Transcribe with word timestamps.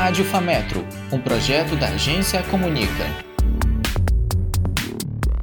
Rádio 0.00 0.24
Fametro, 0.24 0.82
um 1.12 1.20
projeto 1.20 1.76
da 1.76 1.88
Agência 1.88 2.42
Comunica. 2.44 3.04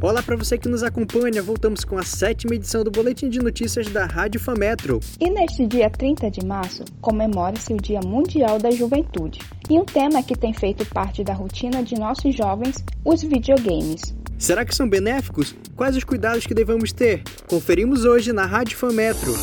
Olá 0.00 0.22
para 0.22 0.36
você 0.36 0.56
que 0.56 0.70
nos 0.70 0.82
acompanha, 0.82 1.42
voltamos 1.42 1.84
com 1.84 1.98
a 1.98 2.02
sétima 2.02 2.54
edição 2.54 2.82
do 2.82 2.90
Boletim 2.90 3.28
de 3.28 3.40
Notícias 3.40 3.88
da 3.88 4.06
Rádio 4.06 4.40
Fametro. 4.40 5.00
E 5.20 5.28
neste 5.28 5.66
dia 5.66 5.90
30 5.90 6.30
de 6.30 6.46
março, 6.46 6.82
comemora-se 6.98 7.74
o 7.74 7.76
Dia 7.76 8.00
Mundial 8.00 8.58
da 8.58 8.70
Juventude. 8.70 9.38
E 9.68 9.78
um 9.78 9.84
tema 9.84 10.22
que 10.22 10.34
tem 10.34 10.54
feito 10.54 10.82
parte 10.86 11.22
da 11.22 11.34
rotina 11.34 11.82
de 11.82 11.96
nossos 11.96 12.34
jovens, 12.34 12.82
os 13.04 13.22
videogames. 13.22 14.00
Será 14.38 14.64
que 14.64 14.74
são 14.74 14.88
benéficos? 14.88 15.54
Quais 15.76 15.94
os 15.94 16.04
cuidados 16.04 16.46
que 16.46 16.54
devemos 16.54 16.90
ter? 16.90 17.22
Conferimos 17.50 18.06
hoje 18.06 18.32
na 18.32 18.46
Rádio 18.46 18.78
Fametro. 18.78 19.34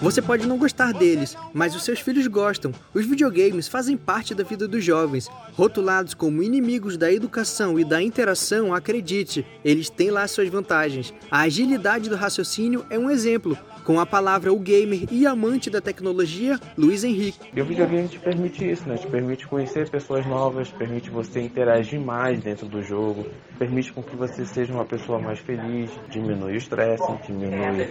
Você 0.00 0.22
pode 0.22 0.46
não 0.46 0.56
gostar 0.56 0.92
deles, 0.92 1.36
mas 1.52 1.74
os 1.74 1.84
seus 1.84 1.98
filhos 1.98 2.28
gostam. 2.28 2.72
Os 2.94 3.04
videogames 3.04 3.66
fazem 3.66 3.96
parte 3.96 4.32
da 4.32 4.44
vida 4.44 4.68
dos 4.68 4.84
jovens. 4.84 5.28
Rotulados 5.54 6.14
como 6.14 6.40
inimigos 6.40 6.96
da 6.96 7.12
educação 7.12 7.80
e 7.80 7.84
da 7.84 8.00
interação, 8.00 8.72
acredite, 8.72 9.44
eles 9.64 9.90
têm 9.90 10.12
lá 10.12 10.28
suas 10.28 10.48
vantagens. 10.48 11.12
A 11.28 11.40
agilidade 11.40 12.08
do 12.08 12.14
raciocínio 12.14 12.86
é 12.90 12.96
um 12.96 13.10
exemplo. 13.10 13.58
Com 13.88 13.98
a 13.98 14.04
palavra 14.04 14.52
o 14.52 14.58
gamer 14.58 15.08
e 15.10 15.26
amante 15.26 15.70
da 15.70 15.80
tecnologia, 15.80 16.60
Luiz 16.76 17.04
Henrique. 17.04 17.48
E 17.54 17.60
o 17.60 17.64
videogame 17.64 18.06
te 18.06 18.18
permite 18.18 18.70
isso, 18.70 18.86
né? 18.86 18.98
Te 18.98 19.06
permite 19.06 19.46
conhecer 19.46 19.88
pessoas 19.88 20.26
novas, 20.26 20.68
permite 20.68 21.08
você 21.08 21.40
interagir 21.40 21.98
mais 21.98 22.38
dentro 22.42 22.66
do 22.66 22.82
jogo, 22.82 23.26
permite 23.58 23.90
com 23.94 24.02
que 24.02 24.14
você 24.14 24.44
seja 24.44 24.74
uma 24.74 24.84
pessoa 24.84 25.18
mais 25.18 25.38
feliz, 25.38 25.90
diminui 26.10 26.52
o 26.52 26.56
estresse, 26.56 27.02
diminui 27.26 27.88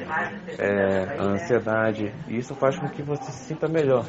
é, 0.60 1.18
a 1.18 1.24
ansiedade, 1.24 1.97
e 2.28 2.38
isso 2.38 2.56
faz 2.56 2.78
com 2.78 2.90
que 2.90 3.02
você 3.02 3.32
se 3.32 3.46
sinta 3.46 3.68
melhor. 3.68 4.06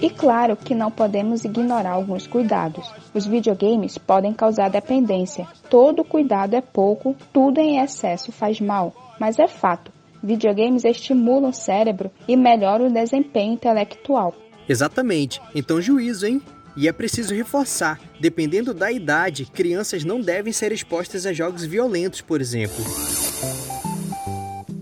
E 0.00 0.08
claro 0.10 0.56
que 0.56 0.74
não 0.74 0.90
podemos 0.90 1.44
ignorar 1.44 1.92
alguns 1.92 2.26
cuidados. 2.26 2.92
Os 3.12 3.26
videogames 3.26 3.98
podem 3.98 4.32
causar 4.32 4.68
dependência. 4.68 5.46
Todo 5.68 6.04
cuidado 6.04 6.54
é 6.54 6.60
pouco, 6.60 7.16
tudo 7.32 7.58
em 7.58 7.80
excesso 7.80 8.30
faz 8.30 8.60
mal. 8.60 8.94
Mas 9.18 9.38
é 9.38 9.48
fato, 9.48 9.90
Videogames 10.22 10.84
estimulam 10.84 11.50
o 11.50 11.54
cérebro 11.54 12.10
e 12.26 12.36
melhoram 12.36 12.86
o 12.86 12.92
desempenho 12.92 13.54
intelectual. 13.54 14.34
Exatamente. 14.68 15.40
Então 15.54 15.80
juízo, 15.80 16.26
hein? 16.26 16.42
E 16.76 16.86
é 16.86 16.92
preciso 16.92 17.34
reforçar, 17.34 17.98
dependendo 18.20 18.72
da 18.72 18.92
idade, 18.92 19.46
crianças 19.46 20.04
não 20.04 20.20
devem 20.20 20.52
ser 20.52 20.70
expostas 20.70 21.26
a 21.26 21.32
jogos 21.32 21.64
violentos, 21.64 22.20
por 22.20 22.40
exemplo. 22.40 22.84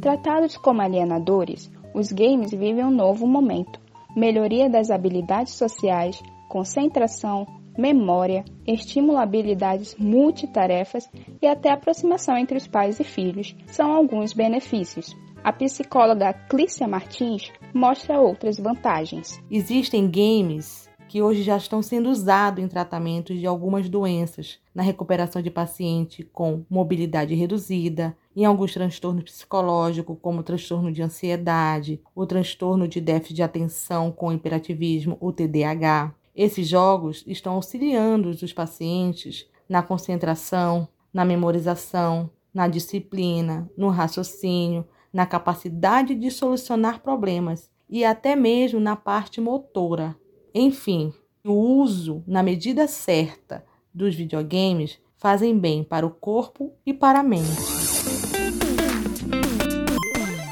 Tratados 0.06 0.56
como 0.56 0.80
alienadores, 0.80 1.68
os 1.92 2.12
games 2.12 2.52
vivem 2.52 2.84
um 2.84 2.92
novo 2.92 3.26
momento. 3.26 3.80
Melhoria 4.14 4.70
das 4.70 4.88
habilidades 4.88 5.54
sociais, 5.54 6.22
concentração, 6.48 7.44
memória, 7.76 8.44
estimula 8.64 9.22
habilidades 9.22 9.96
multitarefas 9.96 11.10
e 11.42 11.48
até 11.48 11.72
aproximação 11.72 12.38
entre 12.38 12.56
os 12.56 12.68
pais 12.68 13.00
e 13.00 13.04
filhos 13.04 13.56
são 13.66 13.92
alguns 13.92 14.32
benefícios. 14.32 15.12
A 15.42 15.52
psicóloga 15.52 16.32
Clícia 16.32 16.86
Martins 16.86 17.50
mostra 17.74 18.20
outras 18.20 18.60
vantagens. 18.60 19.42
Existem 19.50 20.08
games 20.08 20.88
que 21.08 21.22
hoje 21.22 21.42
já 21.42 21.56
estão 21.56 21.82
sendo 21.82 22.10
usados 22.10 22.62
em 22.62 22.68
tratamentos 22.68 23.38
de 23.38 23.46
algumas 23.46 23.88
doenças, 23.88 24.58
na 24.74 24.82
recuperação 24.82 25.40
de 25.40 25.50
paciente 25.50 26.24
com 26.24 26.64
mobilidade 26.68 27.34
reduzida, 27.34 28.16
em 28.34 28.44
alguns 28.44 28.72
transtornos 28.72 29.24
psicológicos, 29.24 30.16
como 30.20 30.40
o 30.40 30.42
transtorno 30.42 30.92
de 30.92 31.02
ansiedade, 31.02 32.00
o 32.14 32.26
transtorno 32.26 32.86
de 32.86 33.00
déficit 33.00 33.34
de 33.34 33.42
atenção 33.42 34.10
com 34.10 34.32
hiperativismo, 34.32 35.16
o 35.20 35.32
TDAH. 35.32 36.14
Esses 36.34 36.68
jogos 36.68 37.24
estão 37.26 37.54
auxiliando 37.54 38.28
os 38.28 38.52
pacientes 38.52 39.48
na 39.68 39.82
concentração, 39.82 40.86
na 41.12 41.24
memorização, 41.24 42.28
na 42.52 42.68
disciplina, 42.68 43.70
no 43.76 43.88
raciocínio, 43.88 44.86
na 45.12 45.24
capacidade 45.24 46.14
de 46.14 46.30
solucionar 46.30 47.00
problemas 47.00 47.70
e 47.88 48.04
até 48.04 48.36
mesmo 48.36 48.78
na 48.80 48.96
parte 48.96 49.40
motora. 49.40 50.16
Enfim, 50.58 51.12
o 51.44 51.52
uso 51.52 52.24
na 52.26 52.42
medida 52.42 52.88
certa 52.88 53.62
dos 53.92 54.14
videogames 54.14 54.98
fazem 55.18 55.58
bem 55.58 55.84
para 55.84 56.06
o 56.06 56.10
corpo 56.10 56.72
e 56.86 56.94
para 56.94 57.20
a 57.20 57.22
mente. 57.22 57.44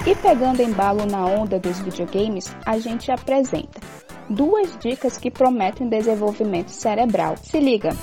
E 0.06 0.14
pegando 0.16 0.60
embalo 0.60 1.06
na 1.06 1.24
onda 1.24 1.58
dos 1.58 1.80
videogames, 1.80 2.54
a 2.66 2.78
gente 2.78 3.10
apresenta 3.10 3.80
duas 4.28 4.78
dicas 4.78 5.16
que 5.16 5.30
prometem 5.30 5.88
desenvolvimento 5.88 6.68
cerebral. 6.68 7.38
Se 7.38 7.58
liga! 7.58 7.96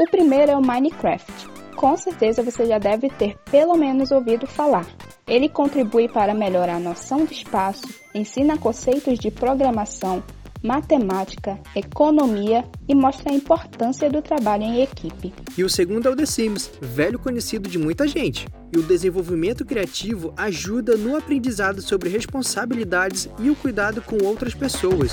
O 0.00 0.10
primeiro 0.10 0.52
é 0.52 0.56
o 0.56 0.62
Minecraft. 0.62 1.46
Com 1.76 1.94
certeza 1.98 2.42
você 2.42 2.64
já 2.64 2.78
deve 2.78 3.10
ter 3.10 3.36
pelo 3.50 3.76
menos 3.76 4.10
ouvido 4.10 4.46
falar. 4.46 4.86
Ele 5.26 5.50
contribui 5.50 6.08
para 6.08 6.32
melhorar 6.32 6.76
a 6.76 6.80
noção 6.80 7.26
de 7.26 7.34
espaço, 7.34 7.86
ensina 8.14 8.56
conceitos 8.56 9.18
de 9.18 9.30
programação, 9.30 10.22
matemática, 10.66 11.58
economia 11.74 12.64
e 12.88 12.94
mostra 12.94 13.30
a 13.30 13.34
importância 13.34 14.10
do 14.10 14.20
trabalho 14.20 14.64
em 14.64 14.82
equipe. 14.82 15.32
E 15.56 15.62
o 15.62 15.70
segundo 15.70 16.08
é 16.08 16.10
o 16.10 16.16
The 16.16 16.26
Sims, 16.26 16.70
velho 16.80 17.18
conhecido 17.18 17.68
de 17.68 17.78
muita 17.78 18.06
gente. 18.08 18.48
E 18.74 18.78
o 18.78 18.82
desenvolvimento 18.82 19.64
criativo 19.64 20.34
ajuda 20.36 20.96
no 20.96 21.16
aprendizado 21.16 21.80
sobre 21.80 22.08
responsabilidades 22.08 23.28
e 23.38 23.48
o 23.48 23.54
cuidado 23.54 24.02
com 24.02 24.22
outras 24.24 24.54
pessoas. 24.54 25.12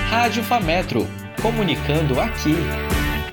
Rádio 0.10 0.46
Fametro, 0.46 1.06
comunicando 1.42 2.18
aqui. 2.18 2.56